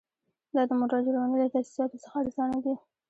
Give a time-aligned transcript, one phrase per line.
[0.53, 2.75] دا د موټر جوړونې له تاسیساتو څخه ارزانه دي